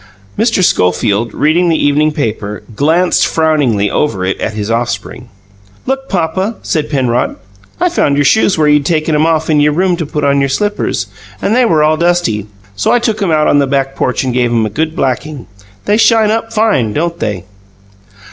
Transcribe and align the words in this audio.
Mr. 0.35 0.63
Schofield, 0.63 1.31
reading 1.31 1.69
the 1.69 1.77
evening 1.77 2.11
paper, 2.11 2.63
glanced 2.75 3.27
frowningly 3.27 3.87
over 3.91 4.25
it 4.25 4.41
at 4.41 4.53
his 4.55 4.71
offspring. 4.71 5.29
"Look, 5.85 6.09
papa," 6.09 6.55
said 6.63 6.89
Penrod. 6.89 7.35
"I 7.79 7.87
found 7.87 8.15
your 8.15 8.25
shoes 8.25 8.57
where 8.57 8.67
you'd 8.67 8.83
taken 8.83 9.13
'em 9.13 9.27
off 9.27 9.47
in 9.47 9.59
your 9.59 9.73
room, 9.73 9.95
to 9.97 10.07
put 10.07 10.23
on 10.23 10.39
your 10.39 10.49
slippers, 10.49 11.05
and 11.39 11.55
they 11.55 11.65
were 11.65 11.83
all 11.83 11.97
dusty. 11.97 12.47
So 12.75 12.91
I 12.91 12.97
took 12.97 13.21
'em 13.21 13.29
out 13.29 13.45
on 13.45 13.59
the 13.59 13.67
back 13.67 13.95
porch 13.95 14.23
and 14.23 14.33
gave 14.33 14.49
'em 14.49 14.65
a 14.65 14.71
good 14.71 14.95
blacking. 14.95 15.45
They 15.85 15.97
shine 15.97 16.31
up 16.31 16.51
fine, 16.51 16.93
don't 16.93 17.19
they?" 17.19 17.45